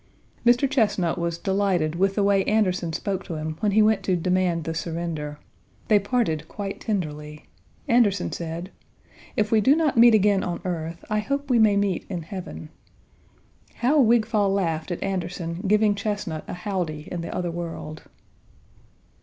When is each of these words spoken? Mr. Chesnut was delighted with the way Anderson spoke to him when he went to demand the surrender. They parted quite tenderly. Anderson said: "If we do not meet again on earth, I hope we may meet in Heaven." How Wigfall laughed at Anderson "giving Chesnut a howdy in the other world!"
Mr. 0.43 0.67
Chesnut 0.67 1.19
was 1.19 1.37
delighted 1.37 1.93
with 1.93 2.15
the 2.15 2.23
way 2.23 2.43
Anderson 2.45 2.91
spoke 2.91 3.23
to 3.25 3.35
him 3.35 3.55
when 3.59 3.73
he 3.73 3.83
went 3.83 4.01
to 4.01 4.15
demand 4.15 4.63
the 4.63 4.73
surrender. 4.73 5.37
They 5.89 5.99
parted 5.99 6.47
quite 6.47 6.79
tenderly. 6.79 7.45
Anderson 7.87 8.31
said: 8.31 8.71
"If 9.35 9.51
we 9.51 9.61
do 9.61 9.75
not 9.75 9.97
meet 9.99 10.15
again 10.15 10.43
on 10.43 10.59
earth, 10.65 11.05
I 11.11 11.19
hope 11.19 11.51
we 11.51 11.59
may 11.59 11.77
meet 11.77 12.07
in 12.09 12.23
Heaven." 12.23 12.69
How 13.75 14.01
Wigfall 14.01 14.49
laughed 14.51 14.89
at 14.89 15.03
Anderson 15.03 15.61
"giving 15.67 15.93
Chesnut 15.93 16.45
a 16.47 16.53
howdy 16.55 17.07
in 17.11 17.21
the 17.21 17.31
other 17.31 17.51
world!" 17.51 18.01